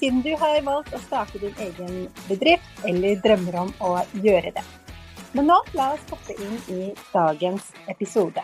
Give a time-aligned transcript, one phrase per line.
[0.00, 3.90] siden du har valgt å starte din egen bedrift eller drømmer om å
[4.24, 4.64] gjøre det.
[5.36, 6.80] Men nå la oss hoppe inn i
[7.12, 8.42] dagens episode.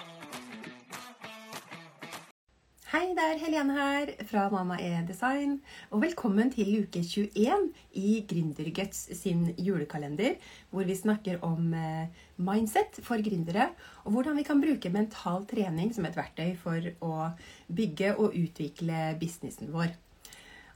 [2.92, 5.56] Hei, det er Helene her fra Mamma E Design.
[5.90, 7.66] Og velkommen til uke 21
[7.98, 10.36] i Gründerguts sin julekalender,
[10.70, 13.72] hvor vi snakker om eh, mindset for gründere,
[14.04, 17.30] og hvordan vi kan bruke mental trening som et verktøy for å
[17.68, 19.96] bygge og utvikle businessen vår.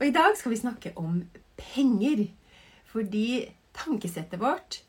[0.01, 1.23] Og i dag skal vi snakke om
[1.61, 2.27] penger.
[2.91, 3.45] Fordi
[3.77, 4.81] tankesettet vårt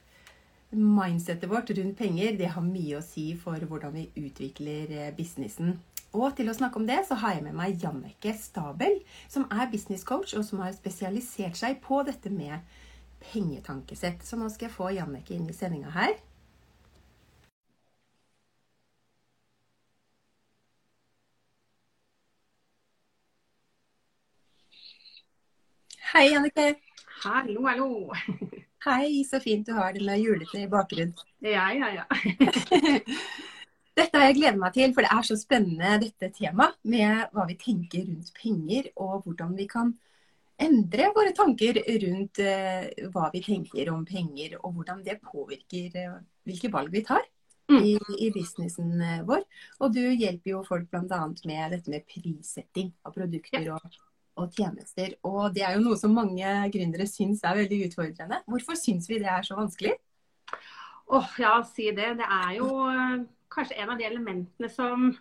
[0.72, 5.76] mindsettet vårt rundt penger det har mye å si for hvordan vi utvikler eh, businessen.
[6.16, 8.98] Og til å snakke om det, så har jeg med meg Janneke Stabel,
[9.32, 12.60] som er businesscoach, og som har spesialisert seg på dette med
[13.32, 14.26] pengetankesett.
[14.28, 16.18] Så nå skal jeg få Janneke inn i sendinga her.
[26.12, 26.74] Hei, Jannike.
[27.24, 28.12] Hallo, hallo.
[28.84, 31.14] Hei, så fint du har det med julete i bakgrunnen.
[31.40, 32.04] Ja, ja, ja.
[33.96, 37.48] Dette har jeg gledet meg til, for det er så spennende dette temaet med hva
[37.48, 39.96] vi tenker rundt penger, og hvordan vi kan
[40.60, 46.20] endre våre tanker rundt uh, hva vi tenker om penger, og hvordan det påvirker uh,
[46.44, 47.24] hvilke valg vi tar
[47.72, 47.80] mm.
[47.80, 49.48] i, i, businessen uh, vår.
[49.80, 51.24] Og du hjelper jo folk bl.a.
[51.48, 54.02] med dette med prissetting av produkter og
[54.40, 55.16] og tjenester.
[55.28, 58.42] Og det er jo noe som mange gründere syns er veldig utfordrende.
[58.50, 59.98] Hvorfor syns vi det er så vanskelig?
[61.12, 62.14] Åh, oh, ja, si det.
[62.22, 65.12] Det er jo eh, kanskje en av de elementene som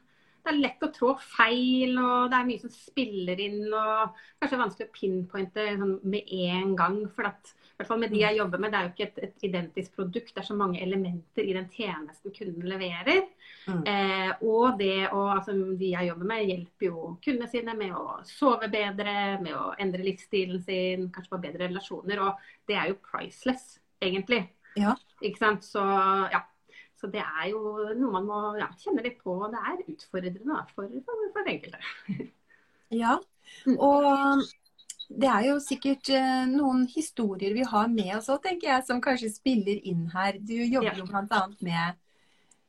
[0.44, 3.62] det er lett å trå feil, og det er mye som spiller inn.
[3.68, 7.00] og Kanskje vanskelig å pinpointe sånn med en gang.
[7.14, 9.18] for at i hvert fall med de jeg jobber med, Det er jo ikke et,
[9.24, 10.34] et, identisk produkt.
[10.34, 13.22] Det er så mange elementer i den tjenesten kunden leverer.
[13.66, 13.82] Mm.
[13.88, 18.18] Eh, og det å, altså, de jeg jobber med, hjelper jo kundene sine med å
[18.28, 22.20] sove bedre, med å endre livsstilen sin, kanskje få bedre relasjoner.
[22.20, 24.42] Og det er jo priceless, egentlig.
[24.76, 24.92] Ja.
[25.24, 25.64] Ikke sant?
[25.64, 26.44] Så ja.
[27.00, 27.60] Så det er jo
[27.96, 29.36] noe man må ja, kjenne litt på.
[29.52, 31.80] Det er utfordrende for, for, for enkelte.
[33.02, 33.14] ja,
[33.64, 33.78] mm.
[33.80, 34.44] og
[35.10, 39.00] det er jo sikkert eh, noen historier vi har med oss òg, tenker jeg, som
[39.02, 40.38] kanskje spiller inn her.
[40.38, 41.42] Du jobber jo bl.a.
[41.64, 41.98] med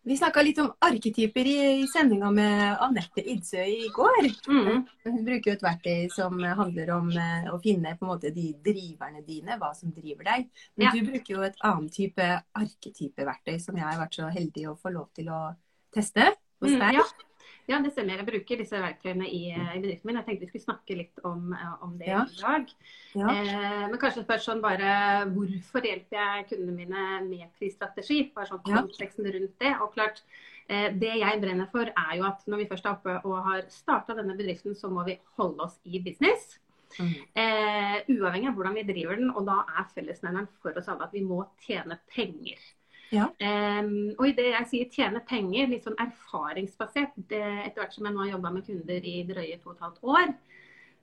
[0.04, 4.30] Vi snakka litt om arketyper i, i sendinga med Anette Idsø i går.
[4.50, 4.80] Mm.
[5.06, 8.48] Hun bruker jo et verktøy som handler om eh, å finne på en måte de
[8.66, 10.48] driverne dine, hva som driver deg.
[10.74, 10.94] Men ja.
[10.96, 12.30] du bruker jo et annet type
[12.64, 15.44] arketypeverktøy som jeg har vært så heldig å få lov til å
[15.94, 16.98] teste hos mm, deg.
[16.98, 17.31] Mm, ja.
[17.70, 18.20] Ja, det stemmer.
[18.20, 20.18] Jeg bruker disse verktøyene i, eh, i bedriften min.
[20.20, 22.24] Jeg tenkte vi skulle snakke litt om, eh, om det ja.
[22.26, 22.74] i dag.
[23.14, 23.28] Ja.
[23.30, 24.94] Eh, men kanskje først sånn bare
[25.32, 28.24] hvorfor hjelper jeg kundene mine med prisstrategi?
[28.36, 29.76] Bare sånn konteksten rundt det.
[29.82, 30.24] Og klart,
[30.68, 33.64] eh, det jeg brenner for er jo at når vi først er oppe og har
[33.70, 36.60] starta denne bedriften, så må vi holde oss i business.
[37.00, 37.14] Mm.
[37.40, 39.32] Eh, uavhengig av hvordan vi driver den.
[39.32, 42.60] Og da er fellesnevneren for oss alle at vi må tjene penger.
[43.12, 43.28] Ja.
[43.44, 48.08] Um, og i det jeg sier tjene penger, litt sånn erfaringsbasert, det, etter hvert som
[48.08, 50.34] jeg nå har jobba med kunder i drøye to og et halvt år,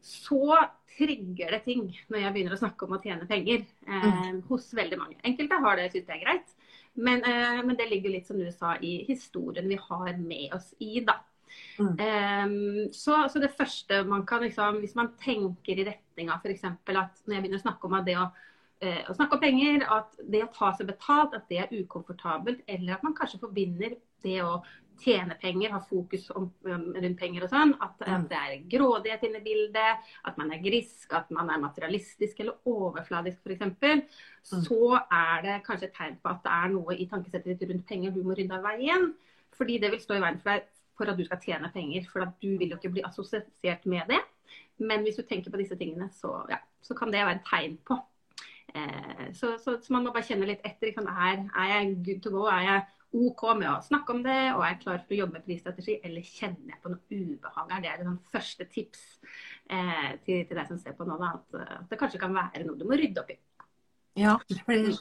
[0.08, 0.60] så
[0.98, 4.98] trigger det ting når jeg begynner å snakke om å tjene penger um, hos veldig
[5.00, 5.18] mange.
[5.28, 6.54] Enkelte har det, syns jeg er greit.
[6.98, 10.72] Men, uh, men, det ligger litt som du sa i historien vi har med oss
[10.82, 11.20] i, da.
[11.78, 16.66] Um, så, så, det første man kan liksom, Hvis man tenker i retning av f.eks.
[16.68, 18.26] at når jeg begynner å snakke om at det å
[18.80, 22.60] å snakke om penger, at det å ta seg betalt, at det er ukomfortabelt.
[22.70, 24.60] Eller at man kanskje forbinder det å
[24.98, 27.74] tjene penger, ha fokus om, um, rundt penger og sånn.
[27.84, 31.62] At, at, det er grådighet inne i bildet, at man er grisk, at man er
[31.62, 33.66] materialistisk eller overfladisk f.eks.
[33.78, 34.02] Mm.
[34.48, 37.86] Så er det kanskje et tegn på at det er noe i tankesettet ditt rundt
[37.88, 39.12] penger du må rydde av veien.
[39.58, 42.06] Fordi det vil stå i veien for deg for at du skal tjene penger.
[42.10, 44.22] For at du vil jo ikke bli assosiert med det.
[44.82, 47.76] Men hvis du tenker på disse tingene, så, ja, så kan det være et tegn
[47.86, 48.17] på Eh,
[49.34, 50.90] så, så, så, man må bare kjenne litt etter.
[50.90, 52.46] Liksom, er, er, jeg good to go?
[52.52, 52.84] Er jeg
[53.16, 54.38] OK med å snakke om det?
[54.54, 55.96] Og er jeg klar for å jobbe med prisstrategi?
[56.04, 57.74] Eller kjenner jeg på noe ubehag?
[57.74, 59.04] Det er det sånn første tips
[59.72, 61.18] eh, til, til, deg som ser på nå.
[61.30, 63.38] At, at, det kanskje kan være noe du må rydde opp i.
[64.18, 64.36] Ja,
[64.66, 64.96] for det,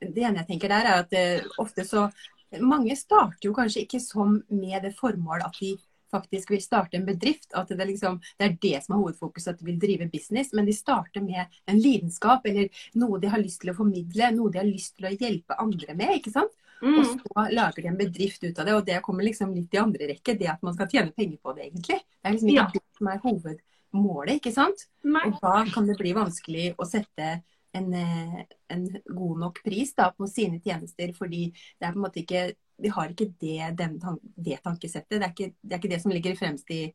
[0.00, 2.10] det ene jeg tenker der er at eh, ofte så
[2.58, 5.68] Mange starter jo kanskje ikke som med det formål at de
[6.10, 7.50] faktisk vil starte en bedrift.
[7.56, 10.54] At det, liksom, det er det som er hovedfokuset, at de vil drive business.
[10.56, 14.52] Men de starter med en lidenskap eller noe de har lyst til å formidle, noe
[14.52, 16.16] de har lyst til å hjelpe andre med.
[16.20, 16.56] ikke sant?
[16.80, 16.96] Mm.
[16.96, 19.82] Og så lager de en bedrift ut av det, og det kommer liksom litt i
[19.82, 20.36] andre rekke.
[20.38, 22.00] Det at man skal tjene penger på det, egentlig.
[22.00, 22.70] Det er liksom ikke ja.
[22.74, 24.86] det som er hovedmålet, ikke sant?
[25.04, 25.26] Nei.
[25.28, 27.34] Og da kan det bli vanskelig å sette
[27.76, 28.40] en, eh,
[28.74, 32.48] en, god nok pris da, på sine tjenester, fordi det er på en måte ikke
[32.80, 33.98] vi har ikke det, den,
[34.36, 35.18] det tankesettet.
[35.18, 36.86] Det er, ikke, det er, ikke, det som ligger fremst i,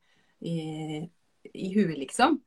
[0.42, 0.56] i,
[1.54, 2.40] i huet, liksom.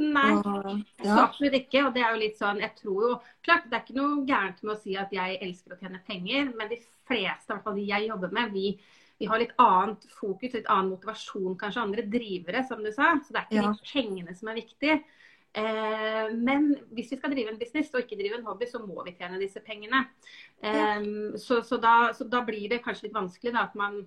[0.00, 1.18] Nei, og, ja.
[1.22, 1.84] absolutt ikke.
[1.86, 3.10] Og det er jo litt sånn, jeg tror jo
[3.46, 6.48] Klart, det er ikke noe gærent med å si at jeg elsker å tjene penger,
[6.56, 8.72] men de fleste, i hvert fall de jeg jobber med, vi,
[9.20, 13.14] vi har litt annet fokus, litt annen motivasjon, kanskje andre drivere, som du sa.
[13.22, 13.70] Så det er ikke ja.
[13.70, 14.98] de pengene som er viktig.
[15.56, 19.02] Eh, men hvis vi skal drive en business og ikke drive en hobby, så må
[19.06, 20.04] vi tjene disse pengene.
[20.60, 21.08] Eh,
[21.40, 23.98] så, så, da, så, da, blir det kanskje litt vanskelig da, at man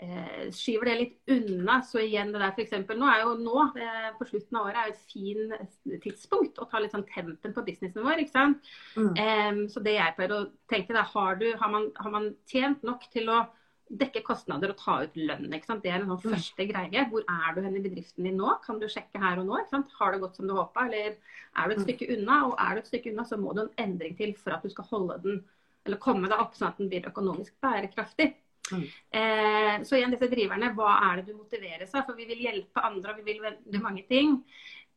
[0.00, 1.80] eh, skyver det litt unna.
[1.86, 2.74] Så igjen det der f.eks.
[2.88, 6.70] Nå er jo nå, eh, på slutten av året, er jo et fin tidspunkt å
[6.70, 8.24] ta litt sånn tempen på businessen vår.
[8.24, 8.74] ikke sant?
[8.98, 9.66] Mm.
[9.70, 13.06] så det jeg pleier å tenke, da, har, du, har, man, har man tjent nok
[13.12, 13.44] til å
[13.88, 15.48] dekke kostnader og ta ut lønn.
[15.48, 16.24] Det er en sånn mm.
[16.26, 17.04] første greie.
[17.10, 18.50] Hvor er du hen i bedriften din nå?
[18.64, 19.60] Kan du sjekke her og nå?
[19.60, 19.94] ikke sant?
[20.00, 21.86] Har det gått som du håpa, eller er du et mm.
[21.86, 22.40] stykke unna?
[22.48, 24.72] Og er du et stykke unna, så må du en endring til for at du
[24.72, 25.40] skal holde den,
[25.88, 28.32] eller komme deg opp sånn at den blir økonomisk bærekraftig.
[28.68, 28.82] Mm.
[29.20, 32.04] Eh, så igjen disse driverne, hva er det du motiveres av?
[32.08, 34.36] For vi vil hjelpe andre, og vi vil veldig mange ting.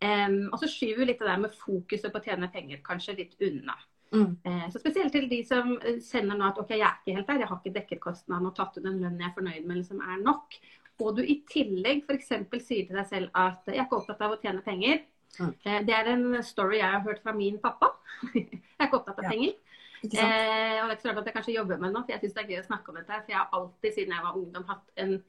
[0.03, 3.17] Eh, og så skyver vi litt det der med fokuset på å tjene penger kanskje
[3.21, 3.77] litt unna.
[4.11, 4.35] Mm.
[4.43, 7.43] Eh, så Spesielt til de som kjenner nå at ok, jeg er ikke helt der,
[7.43, 9.87] jeg har ikke dekket kostnaden og tatt ut den lønnen jeg er fornøyd med eller
[9.87, 10.57] som er nok.
[11.01, 12.33] Og du i tillegg f.eks.
[12.61, 15.01] sier til deg selv at jeg er ikke opptatt av å tjene penger.
[15.39, 15.51] Mm.
[15.63, 17.93] Eh, det er en story jeg har hørt fra min pappa.
[18.35, 19.33] jeg er ikke opptatt av ja.
[19.33, 19.57] penger.
[20.01, 22.15] Eh, og det er ikke så rart at jeg kanskje jobber med det nå, for
[22.15, 23.19] jeg syns det er gøy å snakke om dette.
[23.19, 25.19] For jeg har alltid siden jeg var ungdom hatt en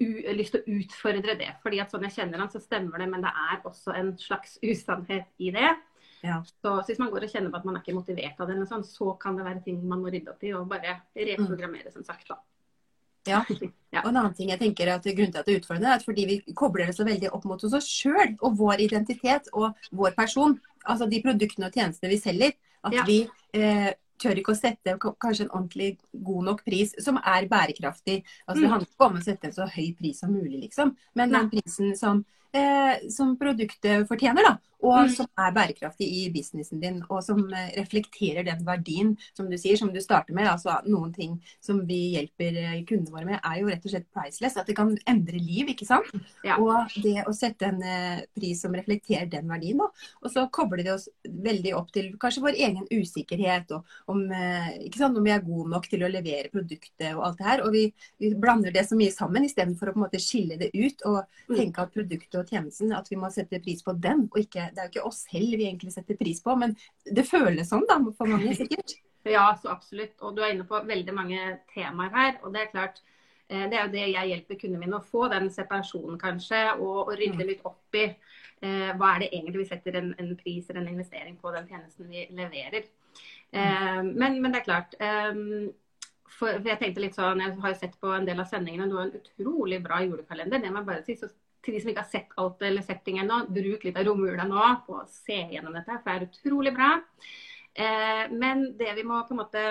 [0.00, 1.50] lyst til å utfordre det.
[1.62, 4.56] fordi at sånn jeg kjenner han, så stemmer det, men det er også en slags
[4.64, 5.74] usannhet i det.
[6.20, 6.42] Ja.
[6.62, 8.88] Så hvis man går og kjenner på at man er ikke motivert av det, sånt,
[8.88, 12.28] så kan det være ting man må rydde opp i og bare reprogrammere, som sagt.
[12.28, 12.40] da.
[13.28, 13.44] Ja.
[13.94, 14.02] ja.
[14.02, 16.06] Og en annen ting jeg tenker at Grunnen til at det er utfordrende, er at
[16.06, 20.16] fordi vi kobler det så veldig opp mot oss sjøl og vår identitet og vår
[20.18, 20.58] person.
[20.84, 22.56] Altså de produktene og tjenestene vi selger.
[22.86, 23.04] At ja.
[23.04, 23.22] vi
[23.56, 23.90] eh,
[24.20, 28.20] tør ikke å sette kanskje en ordentlig god nok pris som er bærekraftig.
[28.46, 28.74] Altså Det mm.
[28.74, 30.94] handler ikke om å sette en så høy pris som mulig, liksom.
[31.18, 32.24] Men den prisen som,
[32.56, 35.12] eh, som produktet fortjener, da og mm.
[35.12, 39.76] som er bærekraftig i businessen din, og som eh, reflekterer den verdien, som du sier,
[39.78, 40.48] som du starter med.
[40.48, 44.08] altså Noen ting som vi hjelper eh, kundene våre med, er jo rett og slett
[44.14, 44.56] priceless.
[44.60, 46.08] At det kan endre liv, ikke sant.
[46.46, 46.56] Ja.
[46.60, 49.90] Og det å sette en eh, pris som reflekterer den verdien, da.
[50.24, 55.00] Og så kobler det oss veldig opp til kanskje vår egen usikkerhet, og om, ikke
[55.00, 57.64] sant, om vi er gode nok til å levere produktet og alt det her.
[57.66, 57.84] Og vi,
[58.20, 61.20] vi blander det så mye sammen istedenfor å på en måte skille det ut og
[61.20, 61.54] mm.
[61.56, 64.82] tenke at produktet og tjenesten, at vi må sette pris på den, og ikke det
[64.82, 68.00] er jo ikke oss selv vi egentlig setter pris på, men det føles sånn da,
[68.16, 68.98] for mange sikkert.
[69.28, 70.16] Ja, så absolutt.
[70.24, 71.40] Og du er inne på veldig mange
[71.74, 72.38] temaer her.
[72.44, 73.02] Og det er klart,
[73.48, 76.62] eh, det er jo det jeg hjelper kundene mine å få, den separasjonen kanskje.
[76.78, 77.50] Og, og rydde mm.
[77.50, 80.94] litt opp i eh, hva er det egentlig vi setter en, en, pris eller en
[80.94, 82.88] investering på den tjenesten vi leverer.
[83.52, 84.96] Eh, men, men, det er klart.
[85.00, 85.44] Eh,
[86.30, 88.96] for, for, jeg tenkte litt sånn, jeg har sett på en del av sendingene, du
[88.96, 90.62] har en utrolig bra julekalender.
[90.62, 91.18] Det må jeg bare si.
[91.20, 91.28] Så
[91.64, 94.46] til de som ikke har sett alt eller sett ting ennå, bruk litt av romjula
[94.48, 96.90] nå på å se gjennom dette, for det er utrolig bra.
[97.74, 99.64] Eh, men det vi må på en måte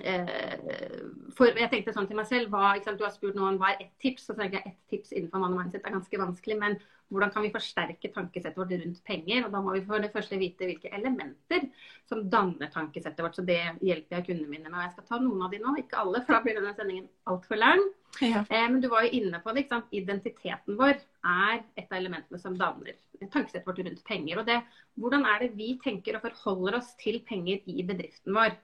[0.00, 1.00] eh,
[1.36, 3.84] for Jeg tenkte sånn til meg selv, hva, sant, Du har spurt noen hva er
[3.84, 4.28] ett tips.
[4.28, 6.58] Så tenker jeg ett tips innenfor mann og mindset er ganske vanskelig.
[6.60, 6.78] Men
[7.12, 9.44] hvordan kan vi forsterke tankesettet vårt rundt penger?
[9.44, 11.68] Og da må vi for det første vite hvilke elementer
[12.08, 13.36] som danner tankesettet vårt.
[13.38, 14.78] Så det hjelper jeg kundene mine med.
[14.78, 17.10] Og jeg skal ta noen av de nå, ikke alle, for da blir denne sendingen
[17.30, 17.84] altfor lang.
[18.22, 18.44] Ja.
[18.48, 19.64] Eh, men du var jo inne på det.
[19.64, 19.96] ikke sant?
[19.96, 22.94] Identiteten vår er et av elementene som danner
[23.32, 24.40] tankesettet vårt rundt penger.
[24.40, 24.60] Og det,
[25.00, 28.56] hvordan er det vi tenker og forholder oss til penger i bedriften vår?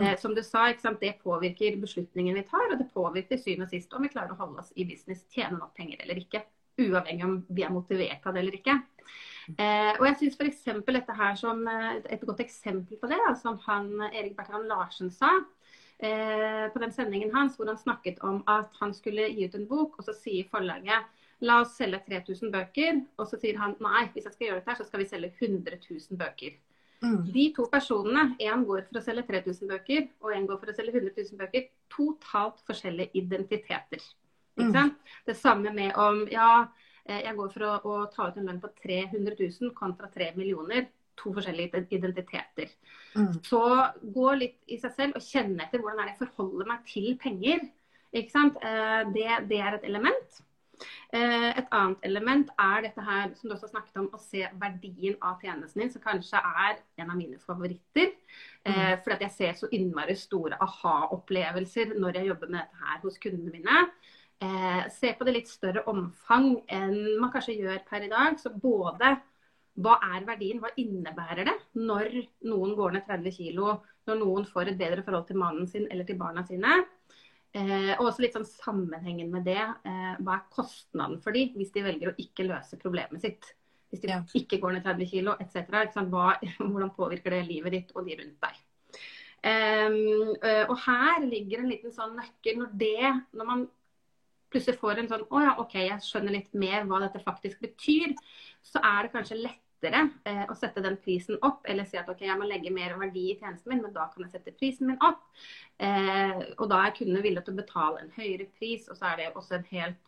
[0.00, 3.72] Eh, som du sa, sant, det påvirker beslutningen vi tar, og det påvirker syvende og
[3.72, 6.44] sist om vi klarer å holde oss i business, tjene nok penger eller ikke.
[6.76, 8.74] Uavhengig om vi er motivert av det eller ikke.
[9.56, 10.64] Eh, og jeg syns f.eks.
[10.84, 15.12] dette her som eh, et godt eksempel på det, da, som han, Erik Bertrand Larsen
[15.14, 15.30] sa
[15.96, 19.94] på den sendingen hans, hvor han snakket om at han skulle gi ut en bok,
[19.96, 21.06] og så sier forlaget
[21.44, 23.00] la oss selge 3000 bøker.
[23.20, 25.80] Og så sier han nei, hvis jeg skal gjøre dette, så skal vi selge 100
[25.88, 26.56] 000 bøker.
[27.04, 27.18] Mm.
[27.32, 30.76] De to personene, én går for å selge 3000 bøker, og én går for å
[30.76, 31.68] selge 100 000 bøker.
[31.92, 34.04] Totalt forskjellige identiteter.
[34.56, 34.94] Mm.
[35.26, 36.66] Det samme med om ja,
[37.04, 40.30] eh, jeg går for å, å, ta ut en lønn på 300 000 kontra 3
[40.38, 40.88] millioner.
[41.16, 42.72] To forskjellige identiteter.
[43.16, 43.32] Mm.
[43.46, 43.62] Så
[44.14, 47.14] gå litt i seg selv og kjenne etter hvordan er det jeg forholder meg til
[47.22, 47.64] penger.
[48.16, 48.58] Ikke sant?
[48.64, 50.42] Eh, det, det er et element.
[51.16, 55.16] Eh, et annet element er dette her som du også snakket om, å se verdien
[55.24, 58.12] av tjenesten din, som kanskje er en av mine favoritter.
[58.66, 59.04] Eh, mm.
[59.04, 63.18] fordi at jeg ser så innmari store aha-opplevelser når jeg jobber med dette her hos
[63.22, 63.88] kundene mine.
[64.92, 68.34] Se på det litt større omfang enn man kanskje gjør per i dag.
[68.36, 69.14] Så både
[69.82, 72.08] hva er verdien, hva innebærer det når
[72.48, 73.76] noen går ned 30 kg,
[74.08, 76.78] når noen får et bedre forhold til mannen sin eller til barna sine.
[77.56, 79.60] Eh, og også litt sånn sammenhengen med det.
[79.60, 83.52] Eh, hva er kostnaden for de hvis de velger å ikke løse problemet sitt?
[83.92, 84.20] Hvis de ja.
[84.36, 85.92] ikke går ned 30 kg etc.
[86.58, 88.62] hvordan påvirker det livet ditt og de rundt deg?
[89.46, 90.32] Um,
[90.72, 92.56] og her ligger en liten sånn nøkkel.
[92.58, 93.66] Når det, når man
[94.50, 98.16] plutselig får en sånn Å ja, OK, jeg skjønner litt mer hva dette faktisk betyr.
[98.64, 102.08] Så er det kanskje lett lettere eh, å sette den prisen opp, eller si at
[102.08, 104.90] ok, jeg må legge mer verdi i tjenesten min, men da kan jeg sette prisen
[104.90, 105.22] min opp.
[105.78, 109.16] Eh, og da er kundene villige til å betale en høyere pris, og så er
[109.20, 110.02] det også en helt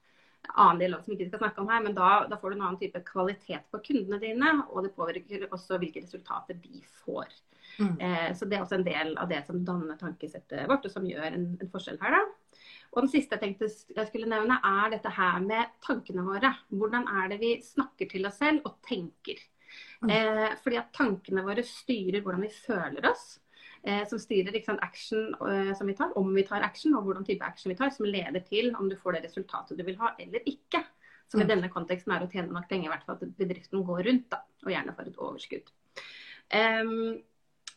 [0.54, 2.64] annen dialog som vi ikke skal snakke om her, men da, da, får du en
[2.64, 7.28] annen type kvalitet på kundene dine, og det påvirker også hvilke resultater de får.
[7.78, 7.98] Mm.
[8.00, 11.06] Eh, så det er også en del av det som danner tankesettet vårt, og som
[11.06, 12.16] gjør en, en forskjell her.
[12.16, 12.56] da.
[12.94, 16.54] Og den siste jeg tenkte jeg skulle nevne, er dette her med tankene våre.
[16.72, 19.42] Hvordan er det vi snakker til oss selv og tenker?
[20.02, 20.12] Mm.
[20.14, 23.38] Eh, fordi at tankene våre styrer hvordan vi føler oss.
[23.82, 27.26] Eh, som styrer sant, action eh, som vi tar, om vi tar action, og hvordan
[27.26, 30.14] type action vi tar, som leder til om du får det resultatet du vil ha
[30.18, 30.82] eller ikke.
[31.28, 31.50] Som i mm.
[31.52, 34.42] denne konteksten er å tjene nok penger, i hvert fall at bedriften går rundt, da,
[34.64, 35.72] og gjerne får et overskudd.
[36.48, 37.18] Um,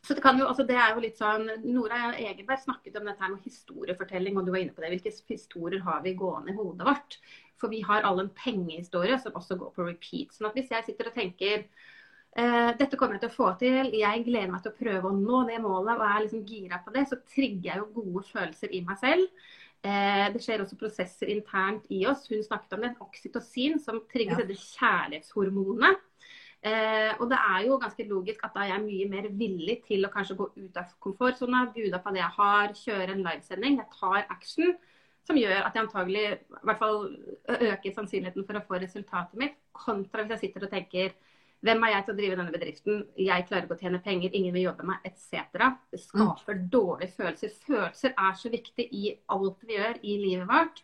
[0.02, 3.46] så det, jo, altså det, er jo litt sånn, Nora Egenberg snakket om dette med
[3.46, 4.96] historiefortelling, og du var inne på det.
[4.96, 7.18] Hvilke historier har vi gående i hodet vårt?
[7.62, 10.34] For vi har alle en pengehistorie som også går på repeat.
[10.34, 11.68] sånn at hvis jeg sitter og tenker
[12.32, 13.90] Uh, dette kommer jeg til å få til.
[14.00, 16.94] Jeg gleder meg til å prøve å nå det målet og er liksom gira på
[16.96, 17.04] det.
[17.10, 19.50] Så trigger jeg jo gode følelser i meg selv.
[19.84, 22.24] Uh, det skjer også prosesser internt i oss.
[22.32, 24.46] Hun snakket om det, oksytocin som trigger ja.
[24.46, 26.08] dette kjærlighetshormonet.
[26.62, 30.06] Uh, og det er jo ganske logisk at da er jeg mye mer villig til
[30.06, 33.80] å kanskje gå ut av komfortsona, bude på det jeg har, kjøre en livesending.
[33.82, 34.76] Jeg tar action.
[35.26, 37.04] Som gjør at jeg antagelig i hvert fall
[37.54, 41.14] øker sannsynligheten for å få resultatet mitt, kontra hvis jeg sitter og tenker
[41.62, 43.02] hvem er jeg til å drive denne bedriften?
[43.22, 45.68] Jeg klarer ikke å tjene penger, ingen vil jobbe med meg, etc.
[45.94, 46.64] Det skaper mm.
[46.74, 47.52] dårlige følelser.
[47.68, 50.82] Følelser er så viktig i alt vi gjør i livet vårt.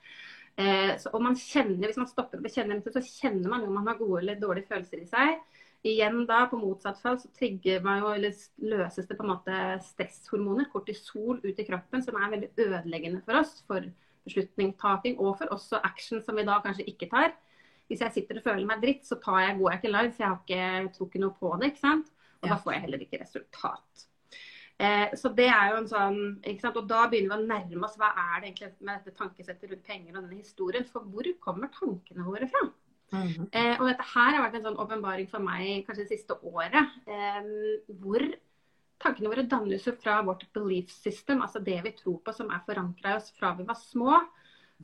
[0.57, 3.73] Eh, så, og man kjenner, Hvis man stopper opp og kjenner, så kjenner man om
[3.73, 5.56] man har gode eller dårlige følelser i seg.
[5.85, 8.33] Igjen da, på motsatt fall, så trigger man jo, eller
[8.73, 13.39] løses det på en måte stresshormoner, kortisol, ut i kroppen, som er veldig ødeleggende for
[13.43, 13.59] oss.
[13.69, 13.85] For
[14.27, 17.35] beslutningstaking og for også action som vi da kanskje ikke tar
[17.87, 20.29] hvis jeg sitter og føler meg dritt, så jeg, går jeg ikke live, for jeg
[20.29, 21.71] har ikke, tror ikke noe på det.
[21.71, 22.09] ikke sant?
[22.41, 22.51] Og ja.
[22.51, 24.03] da får jeg heller ikke resultat.
[24.77, 26.79] Eh, så det er jo en sånn, ikke sant?
[26.81, 29.87] Og da begynner vi å nærme oss hva er det egentlig med dette tankesettet rundt
[29.87, 30.89] penger og denne historien.
[30.91, 32.65] For hvor kommer tankene våre fra?
[33.11, 33.47] -hmm.
[33.51, 36.97] eh, og dette her har vært en sånn åpenbaring for meg kanskje det siste året.
[37.07, 37.41] Eh,
[38.01, 38.25] hvor
[38.99, 42.65] tankene våre dannes jo fra vårt belief system, altså det vi tror på som er
[42.65, 44.19] forankra i oss fra vi var små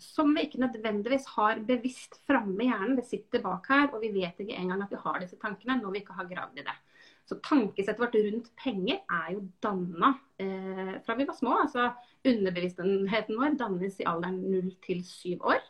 [0.01, 2.95] som vi ikke nødvendigvis har bevisst framme i hjernen.
[2.97, 5.93] Det sitter bak her, og vi vet ikke engang at vi har disse tankene når
[5.93, 6.75] vi ikke har gravd i det.
[7.29, 11.55] Så tankesettet vårt rundt penger er jo danna eh, fra vi var små.
[11.61, 11.91] Altså
[12.25, 15.61] underbevisstheten vår dannes i alderen 0 til 7 år.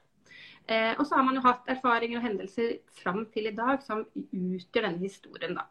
[0.67, 4.05] Eh, og så har man jo hatt erfaringer og hendelser fram til i dag som
[4.15, 5.67] utgjør denne historien, da.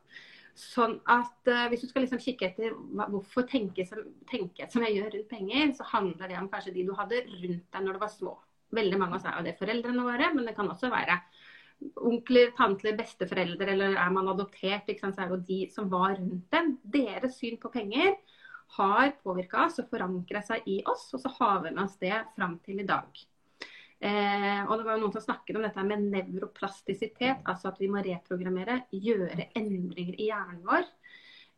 [0.58, 4.84] Sånn at eh, Hvis du skal liksom kikke etter hva, hvorfor tenke som, tenke som
[4.84, 7.96] jeg gjør rundt penger, så handler det om kanskje de du hadde rundt deg når
[7.96, 8.34] du var små.
[8.76, 11.18] Veldig mange av oss er jo det foreldrene våre, men det kan også være
[12.04, 16.52] onkler, tanter, besteforeldre, eller er man adoptert, så er det jo de som var rundt
[16.52, 16.76] dem.
[16.84, 18.14] Deres syn på penger
[18.76, 22.14] har påvirka oss og forankra seg i oss, og så har vi med oss det
[22.36, 23.24] fram til i dag.
[24.02, 27.90] Eh, og det var jo noen som snakket om dette med nevroplastisitet, altså at vi
[27.90, 30.88] må reprogrammere, gjøre endringer i hjernen vår.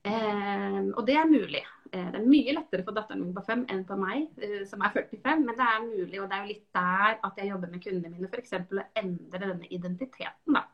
[0.04, 1.62] Eh, og det er mulig.
[1.88, 4.84] Eh, det er mye lettere for datteren min på fem enn på meg, eh, som
[4.84, 6.20] er 45, men det er mulig.
[6.20, 8.54] Og det er jo litt der at jeg jobber med kundene mine, f.eks.
[8.60, 10.66] å endre denne identiteten, da.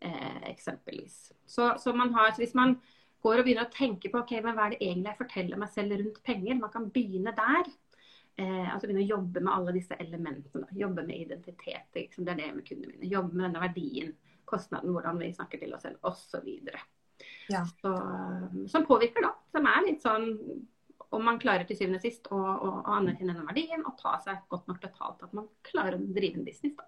[0.00, 1.32] Eh, eksempelvis.
[1.42, 2.78] Så, så, man har, så hvis man
[3.20, 5.72] går og begynner å tenke på ok, men hva er det egentlig jeg forteller meg
[5.74, 7.72] selv rundt penger, man kan begynne der.
[8.38, 10.68] Eh, altså begynne å jobbe med alle disse elementene.
[10.78, 11.88] Jobbe med identitet.
[11.96, 12.24] Liksom.
[12.24, 13.12] Det er det med kundene mine.
[13.12, 14.14] Jobbe med denne verdien,
[14.48, 16.48] kostnaden, hvordan vi snakker til oss selv osv.
[17.50, 17.64] Ja.
[17.82, 17.94] Så,
[18.72, 19.34] som påvirker, da.
[19.52, 20.30] Som er litt sånn
[21.10, 24.14] om man klarer til syvende og sist å, å, å anerkjenne denne verdien og ta
[24.22, 26.76] seg godt nok betalt at man klarer å drive en business.
[26.78, 26.86] da.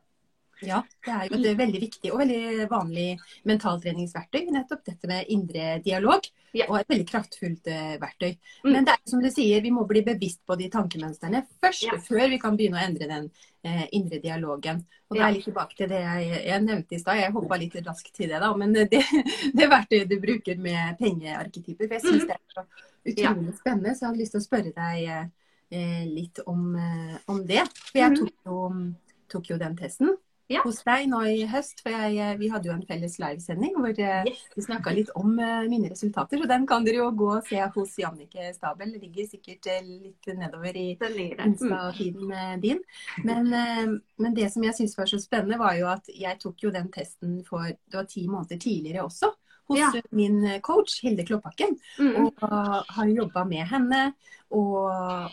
[0.66, 3.06] Ja, det er jo et veldig viktig og veldig vanlig
[3.48, 4.46] mentaltreningsverktøy.
[4.54, 6.28] Nettopp dette med indre dialog.
[6.52, 6.66] Ja.
[6.68, 8.34] Og et veldig kraftfullt uh, verktøy.
[8.64, 8.72] Mm.
[8.74, 11.86] Men det er som du sier, vi må bli bevisst på de tankemønstrene først.
[11.88, 11.98] Ja.
[12.04, 13.28] Før vi kan begynne å endre den
[13.64, 14.82] eh, indre dialogen.
[15.08, 17.20] Og da er jeg litt tilbake til det jeg, jeg nevnte i stad.
[17.20, 18.50] Jeg hoppa litt raskt til det, da.
[18.58, 19.02] Men det,
[19.58, 21.86] det verktøyet du bruker med pengearketyper.
[21.86, 22.28] For jeg syns mm.
[22.28, 22.66] det er så
[23.12, 27.40] utrolig spennende, så jeg hadde lyst til å spørre deg eh, litt om, uh, om
[27.48, 27.64] det.
[27.88, 28.20] For jeg Mhm.
[28.20, 28.60] tok jo,
[29.32, 30.12] tok jo den testen
[30.50, 30.60] Ja.
[30.64, 31.80] hos deg nå i høst.
[31.82, 34.42] For jeg, eh, vi hadde jo en felles livesending hvor eh, Yes.
[34.56, 36.38] vi snakka litt om eh, mine resultater.
[36.42, 38.92] Så den kan dere jo gå og se hos Jannike Stabel.
[38.92, 40.88] Det ligger sikkert litt nedover i.
[41.00, 41.44] Mm.
[41.46, 42.82] Insta-feeden din.
[43.24, 43.48] Men,
[44.18, 46.90] men det som jeg syntes var så spennende, var jo at jeg tok jo den
[46.92, 49.32] testen for det var ti måneder tidligere også.
[49.68, 49.92] Hos Ja.
[49.96, 51.78] eh, min coach Hilde Kloppakken.
[51.98, 52.26] Mm.
[52.26, 52.32] Og
[52.88, 54.12] har jobba med henne.
[54.52, 54.74] Og,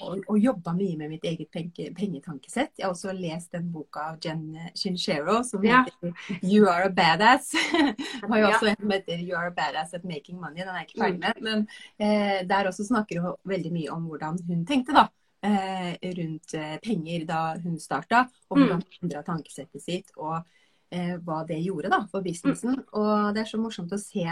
[0.02, 2.72] og, og jobba mye med mitt eget penge, pengetankesett.
[2.80, 5.84] Jeg har også lest den boka av Jen Shinshero som Ja.
[5.84, 7.52] heter 'You are a badass'.
[8.22, 10.56] Jeg har jo også en som heter 'You are a badass at making money'.
[10.64, 11.42] Den er jeg ikke ferdig med.
[11.42, 11.68] Men
[12.00, 15.08] eh, der også snakker hun veldig mye om hvordan hun tenkte da.
[15.44, 18.64] Eh, rundt eh, penger da hun starta, og Mm.
[18.64, 20.12] hvordan hun endra tankesettet sitt.
[20.18, 20.44] og eh,
[20.89, 22.79] hva det gjorde da for businessen.
[22.98, 24.25] Og det er så morsomt å se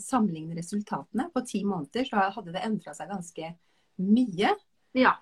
[0.00, 1.26] sammenligne resultatene.
[1.34, 3.50] På ti måneder så hadde det endra seg ganske
[4.00, 4.54] mye.
[4.96, 5.16] Ja.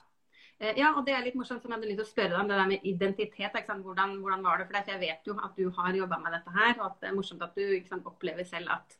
[0.58, 2.40] Eh, Ja, og det er litt morsomt som jeg hadde lyst til å spørre deg
[2.40, 3.58] om det der med identitet.
[3.68, 4.84] Hvordan, hvordan var det for deg?
[4.84, 7.16] For jeg vet jo at du har jobba med dette her, og at det er
[7.18, 8.98] morsomt at du sant, opplever selv at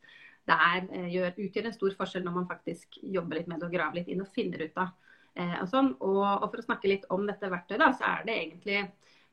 [0.48, 3.68] det er, eh, gjør, utgjør en stor forskjell når man faktisk jobber litt med det
[3.68, 4.94] og graver litt inn og finner ut av
[5.34, 5.90] eh, og sånn.
[6.00, 8.78] Og, og for å snakke litt om dette verktøyet, da, så er det egentlig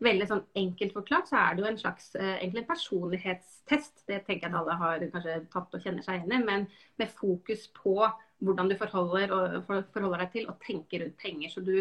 [0.04, 4.04] veldig sånn enkelt forklart, så er det jo en slags eh, egentlig en personlighetstest.
[4.08, 6.66] Det tenker jeg at alle har kanskje tatt og kjenner seg igjen i, men
[7.00, 7.96] med fokus på
[8.44, 9.32] hvordan du forholder,
[9.66, 11.54] forholder deg til og tenker rundt penger.
[11.54, 11.78] Så du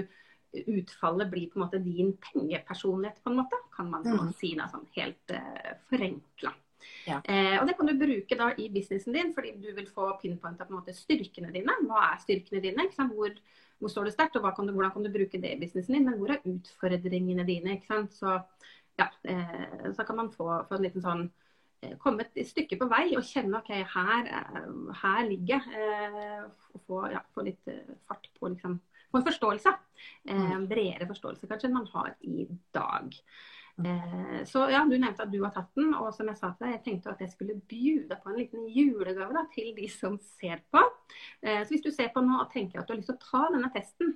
[0.70, 4.32] utfallet blir på en måte din pengepersonlighet, på en måte, kan man Mm.
[4.38, 6.52] si da, sånn helt uh, forenkla.
[7.04, 7.20] Ja.
[7.28, 10.64] Eh, og det kan du bruke da i businessen din, fordi du vil få pinpointa
[10.64, 11.76] på en måte styrkene dine.
[11.88, 12.88] Hva er styrkene dine?
[13.12, 13.34] Hvor,
[13.78, 16.08] hvor står du sterkt, og kan du, hvordan kan du bruke det i businessen din?
[16.08, 17.78] Men hvor er utfordringene dine?
[18.14, 18.38] Så
[18.98, 21.24] ja, eh, så kan man få, få en liten sånn
[21.82, 24.68] eh, komme et stykke på vei og kjenne ok, her, eh,
[25.02, 25.88] her ligger jeg.
[25.88, 26.44] Eh,
[26.86, 28.78] få, ja, få litt eh, fart på liksom,
[29.10, 29.74] få en forståelse.
[30.30, 33.12] Eh, bredere forståelse kanskje enn man har i dag.
[33.78, 36.66] Eh, så ja, Du nevnte at du har tatt den, og som jeg sa til
[36.66, 40.18] deg, jeg tenkte at jeg skulle bjude på en liten julegave da, til de som
[40.38, 40.82] ser på.
[41.42, 43.24] Eh, så hvis du ser på nå og tenker at du har lyst til å
[43.24, 44.14] ta denne testen,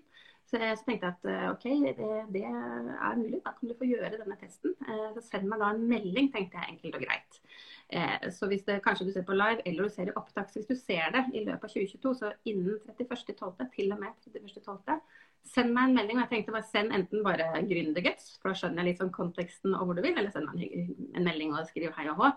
[0.49, 1.67] så, så tenkte jeg at eh, OK,
[1.99, 4.77] det, det er mulig, da kan du få gjøre denne testen.
[4.87, 7.41] Eh, så send meg da en melding, tenkte jeg enkelt og greit.
[7.89, 10.61] Eh, så hvis det, kanskje du ser på live eller du ser i opptak, så
[10.61, 15.03] hvis du ser det i løpet av 2022, så innen 31.12., til og med 31.12.,
[15.49, 16.19] send meg en melding.
[16.19, 19.75] og jeg tenkte bare Send enten bare gründerguts, for da skjønner jeg litt sånn konteksten
[19.75, 22.33] og hvor du vil, eller send meg en, melding og skriv hei og hå.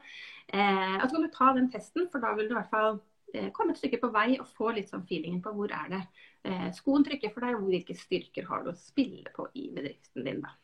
[0.54, 3.00] Eh, og så kan du ta den testen, for da vil du i hvert fall
[3.34, 6.02] eh, komme et stykke på vei og få litt sånn feelingen på hvor er det
[6.48, 10.28] eh, skoen trykker for deg, og hvilke styrker har du å spille på i bedriften
[10.28, 10.44] din.
[10.46, 10.56] da.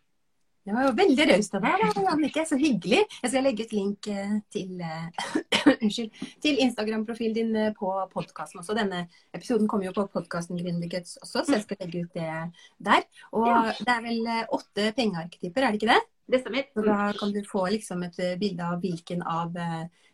[0.68, 2.42] Det var jo veldig raust av deg, Annike.
[2.44, 2.98] Så hyggelig.
[3.22, 5.86] Jeg skal legge ut link eh, til, uh,
[6.44, 8.76] til Instagram-profilen din eh, på podkasten også.
[8.76, 9.06] Denne
[9.38, 12.28] episoden kommer jo på podkasten Gründerguts også, så jeg skal legge ut det
[12.84, 13.08] der.
[13.32, 13.62] Og Ja.
[13.80, 14.28] det er vel
[14.60, 16.02] åtte pengearketyper, er det ikke det?
[16.36, 16.68] Det stemmer.
[16.76, 19.56] Så da kan du få liksom et bilde av hvilken av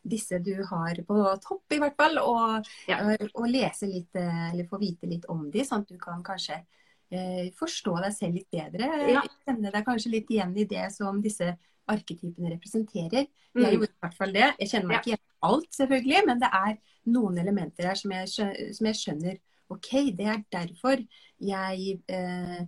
[0.05, 2.21] disse du har på topp, i hvert fall.
[2.21, 3.01] Og, Ja.
[3.07, 6.61] og, og lese litt, eller få vite litt om de, sånn at du kan kanskje
[7.59, 8.89] forstå deg selv litt bedre.
[9.11, 9.23] Ja.
[9.45, 11.53] Kjenne deg kanskje litt igjen i det som disse
[11.91, 13.27] arketypene representerer.
[13.53, 13.63] Mm.
[13.65, 14.49] Jeg gjorde i hvert fall det.
[14.61, 16.77] Jeg kjenner meg ikke igjen i alt, selvfølgelig, men det er
[17.13, 19.41] noen elementer her som jeg, skjø- som jeg skjønner
[19.73, 21.01] OK, det er derfor
[21.41, 22.61] jeg eh,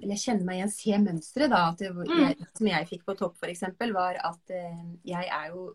[0.00, 1.62] Eller jeg kjenner meg igjen, ser mønsteret, da.
[1.70, 5.66] At det, jeg, som jeg fikk på topp, f.eks., var at eh, jeg er jo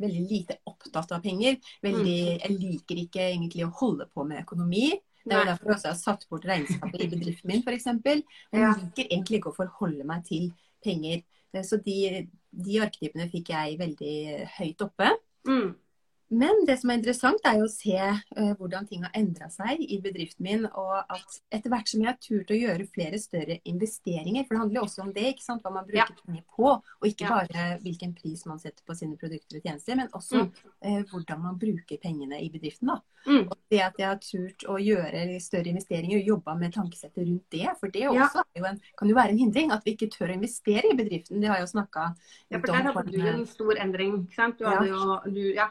[0.00, 1.58] veldig lite opptatt av penger.
[1.84, 4.90] Veldig, jeg liker ikke egentlig å holde på med økonomi.
[5.26, 7.86] Det er jo derfor også jeg har satt bort regnskapet i bedriften min, f.eks.
[8.06, 8.22] Jeg
[8.54, 8.72] Ja.
[8.78, 10.52] liker egentlig ikke å forholde meg til
[10.84, 11.22] penger.
[11.52, 14.14] Eh, Så de, de arketypene fikk jeg veldig
[14.58, 15.10] høyt oppe.
[15.48, 15.74] Mm.
[16.28, 19.78] Men det som er interessant, er jo å se uh, hvordan ting har endra seg
[19.80, 20.64] i bedriften min.
[20.66, 24.62] Og at etter hvert som jeg har turt å gjøre flere større investeringer, for det
[24.64, 25.62] handler jo også om det, ikke sant?
[25.62, 27.38] hva man bruker penger på, og ikke Ja.
[27.44, 30.50] bare hvilken pris man setter på sine produkter og tjenester, men også Mm.
[30.82, 32.88] uh, hvordan man bruker pengene i bedriften.
[32.88, 33.00] da.
[33.26, 33.46] Mm.
[33.50, 37.46] Og det at jeg har turt å gjøre større investeringer og jobba med tankesettet rundt
[37.50, 38.10] det, for det Ja.
[38.26, 39.70] også er jo en, kan jo være en hindring.
[39.72, 41.40] At vi ikke tør å investere i bedriften.
[41.40, 42.14] Det har jeg jo snakka
[42.50, 44.26] Ja, for der hadde du en stor endring.
[44.26, 44.58] ikke sant?
[44.58, 44.70] Du Ja.
[44.78, 45.68] hadde jo, du, ja.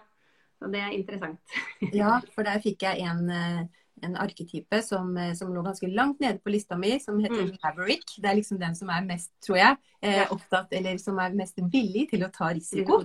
[0.60, 1.58] Så det er interessant.
[2.00, 3.62] Ja, for der fikk jeg en, eh,
[4.06, 7.56] en arketype som, eh, som, lå ganske langt nede på lista mi, som heter mm.
[7.64, 8.18] Maverick.
[8.18, 11.60] Det er liksom den som er mest, tror jeg, eh, opptatt, eller som er mest
[11.72, 13.04] villig til å ta risiko.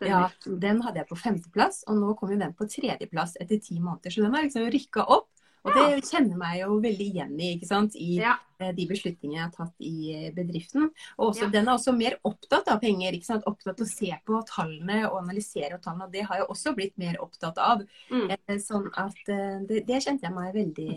[0.00, 3.76] Ja, Den hadde jeg på femteplass, og nå kom jo den på tredjeplass etter ti
[3.76, 4.14] måneder.
[4.14, 5.29] Så den har liksom rykka opp.
[5.66, 7.96] Og det kjenner meg jo veldig igjen i ikke sant?
[7.98, 8.36] i ja.
[8.60, 10.88] Eh, de beslutningene jeg har tatt i eh, bedriften.
[11.18, 11.52] Og også, ja.
[11.52, 13.16] Den er også mer opptatt av penger.
[13.16, 13.46] ikke sant?
[13.48, 16.08] Opptatt av å se på tallene og analysere tallene.
[16.08, 17.84] Og det har jeg også blitt mer opptatt av.
[18.12, 18.26] Mm.
[18.36, 20.90] Eh, sånn at det, det, kjente jeg meg veldig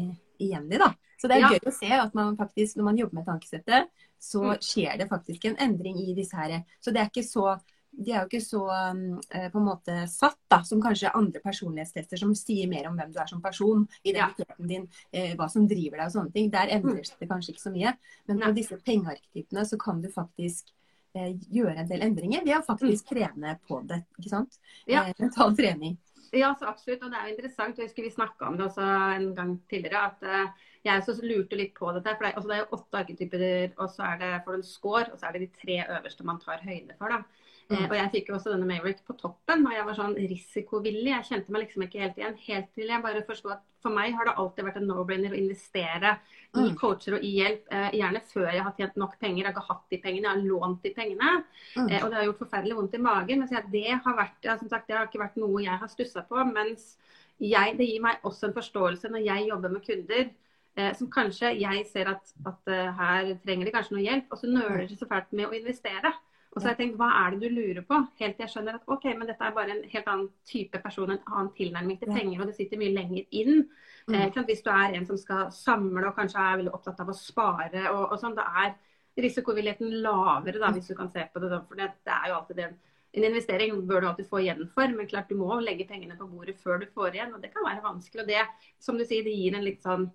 [0.44, 0.94] igjen i, da.
[1.20, 1.52] Så det er ja.
[1.56, 4.64] gøy å se at man faktisk, når man jobber med tankesettet, så mm.
[4.64, 6.62] skjer det faktisk en endring i disse her.
[6.84, 7.54] Så det er ikke så
[7.94, 12.20] de er jo ikke så uh, på en måte satt da, som kanskje andre personlighetstester
[12.20, 16.02] som sier mer om hvem du er som person, identiteten din, uh, hva som driver
[16.02, 16.50] deg og sånne ting.
[16.54, 17.94] Der endres det kanskje ikke så mye.
[18.30, 20.74] Men på disse pengearketypene så kan du faktisk
[21.18, 23.14] uh, gjøre en del endringer ved å faktisk mm.
[23.14, 24.02] trene på det.
[24.18, 24.60] ikke sant?
[24.90, 25.06] Ja.
[25.20, 26.00] mental trening.
[26.34, 27.04] Ja, så absolutt.
[27.06, 27.78] Og det er jo interessant.
[27.78, 28.86] Jeg husker vi snakka om det også
[29.20, 30.08] en gang tidligere.
[30.10, 32.16] at jeg også lurte litt på dette.
[32.18, 33.44] for Det, altså det er jo åtte arketyper,
[33.78, 36.42] og så er det for en score, og så er det de tre øverste man
[36.42, 37.14] tar høyde for.
[37.14, 37.43] da.
[37.74, 37.90] Eh, mm.
[37.90, 41.10] og jeg fikk jo også denne Maverick på toppen, og jeg var sånn risikovillig.
[41.10, 42.36] Jeg kjente meg liksom ikke helt igjen.
[42.46, 45.40] Helt til jeg bare forsto at for meg har det alltid vært en no-brainer å
[45.40, 46.14] investere
[46.54, 46.76] i mm.
[46.80, 47.66] coacher og i hjelp.
[47.74, 49.42] Eh, gjerne før jeg har tjent nok penger.
[49.42, 51.32] Jeg har ikke hatt de pengene, jeg har lånt de pengene.
[51.76, 51.88] Mm.
[51.88, 53.44] Eh, og det har gjort forferdelig vondt i magen.
[53.44, 56.26] Men det har vært, ja, som sagt, det har ikke vært noe jeg har stussa
[56.30, 56.46] på.
[56.52, 56.94] Mens
[57.42, 60.30] jeg, det gir meg også en forståelse når jeg jobber med kunder.
[60.74, 64.50] Eh, som kanskje jeg ser at, at her trenger de kanskje noe hjelp, og så
[64.50, 66.14] nøler de så fælt med å investere.
[66.54, 67.98] Og så har jeg tenkt, hva er det du lurer på?
[68.20, 71.10] Helt til jeg skjønner at ok, men dette er bare en helt annen type person,
[71.10, 73.64] en annen tilnærming til penger, og det sitter mye lenger inn.
[74.06, 74.18] Mm.
[74.20, 77.18] Eh, hvis du er en som skal samle og kanskje er veldig opptatt av å
[77.18, 78.76] spare og, og sånn, da er
[79.24, 81.52] risikovilligheten lavere, da, hvis du kan se på det.
[81.68, 82.70] For det, det er jo alltid det.
[83.14, 86.26] En investering bør du alltid få igjen for, men klart du må legge pengene på
[86.30, 87.34] bordet før du får igjen.
[87.36, 88.24] Og det kan være vanskelig.
[88.24, 88.46] Og det,
[88.82, 90.08] som du sier, det gir en litt sånn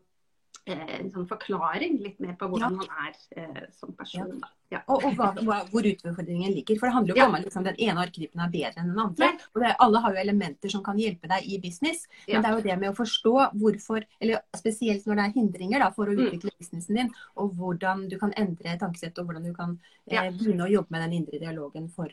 [0.66, 2.84] en sånn forklaring litt mer på hvordan ja.
[2.84, 4.38] man er eh, som person.
[4.40, 4.54] Ja.
[4.68, 4.82] Ja.
[4.92, 6.76] Og, og hva, hvor utfordringen ligger.
[6.76, 9.30] For det handler jo om at liksom, den ene arketypen er bedre enn den andre.
[9.54, 12.04] Og det, alle har jo elementer som kan hjelpe deg i business.
[12.26, 15.84] Men det er jo det med å forstå hvorfor, eller spesielt når det er hindringer
[15.84, 16.24] da, for å mm.
[16.26, 16.58] utvikle mm.
[16.60, 19.78] businessen din, og hvordan du kan endre tankesettet, og hvordan du kan
[20.10, 22.12] eh, begynne å jobbe med den indre dialogen for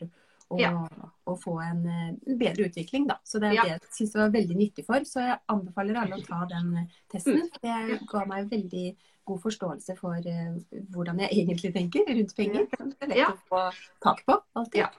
[0.52, 0.70] og, ja.
[1.26, 3.08] og få en, en, eh, bedre utvikling.
[3.10, 3.18] Da.
[3.24, 3.64] Så det er ja.
[3.64, 5.06] det jeg syns det var veldig nyttig for.
[5.08, 7.42] Så jeg anbefaler alle å ta den eh, testen.
[7.42, 7.58] Mm.
[7.64, 8.86] Det ga meg veldig
[9.26, 12.68] god forståelse for uh, hvordan jeg egentlig tenker rundt penger.
[12.70, 13.32] Det er lett ja.
[13.32, 13.64] å få
[14.06, 14.84] tak på alltid.
[14.84, 14.92] Ja.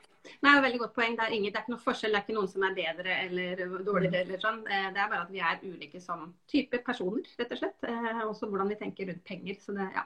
[0.43, 1.13] Nei, det er veldig godt poeng.
[1.15, 2.11] Det er, ingen, det er, ikke noe forskjell.
[2.11, 4.25] Det er ikke noen som er bedre eller dårligere.
[4.25, 4.59] eller sånn.
[4.67, 7.87] Det er bare at vi er ulike som type personer, rett og slett.
[7.87, 9.55] Eh, også hvordan vi tenker rundt penger.
[9.63, 10.03] Så det, ja.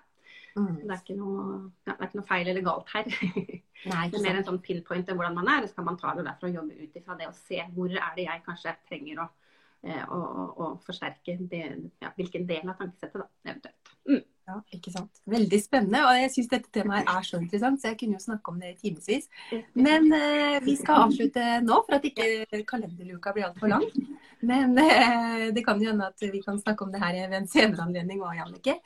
[0.55, 0.81] Mm.
[0.83, 1.43] Det, er noe,
[1.87, 3.07] ja, det, er ikke noe, feil eller galt her.
[3.91, 5.67] Nei, det er mer en sånn pinpoint til hvordan man er.
[5.69, 8.17] Så kan man ta det derfra og jobbe ut ifra det og se hvor er
[8.17, 9.27] det jeg kanskje trenger å,
[9.87, 11.63] eh, å, å, å forsterke det,
[12.03, 13.95] ja, hvilken del av tankesettet, da, eventuelt.
[14.09, 14.21] Mm.
[14.49, 15.19] Ja, ikke sant.
[15.29, 16.01] Veldig spennende.
[16.07, 18.71] Og jeg syns dette temaet er så interessant, så jeg kunne jo snakke om det
[18.73, 19.29] i timevis.
[19.77, 23.85] Men eh, vi skal avslutte nå, for at ikke kalenderluka blir altfor lang.
[24.41, 27.51] Men eh, det kan jo hende at vi kan snakke om det her ved en
[27.51, 28.79] senere anledning òg, Jannike.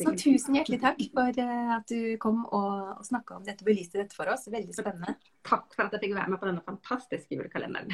[0.00, 3.68] Så tusen hjertelig takk for eh, at du kom og, og snakka om dette, og
[3.68, 4.48] belyste dette for oss.
[4.52, 5.18] Veldig spennende.
[5.46, 7.92] Takk for at jeg fikk være med på denne fantastiske julekalenderen.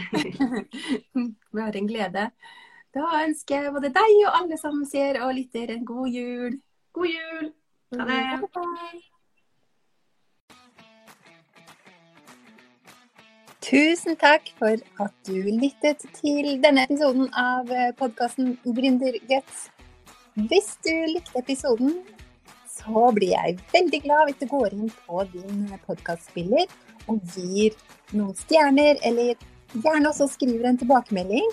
[1.58, 2.28] Bare en glede.
[2.96, 6.56] Da ønsker jeg både deg og alle som ser og lytter en god jul.
[6.92, 7.52] God jul!
[7.98, 9.00] Ha det!
[13.68, 19.66] Tusen takk for at du lyttet til denne episoden av podkasten Gründerguts.
[20.48, 21.98] Hvis du likte episoden,
[22.64, 26.64] så blir jeg veldig glad hvis du går inn på din podkastspiller
[27.08, 27.76] og gir
[28.14, 29.34] noen stjerner, eller
[29.74, 31.52] gjerne også skriver en tilbakemelding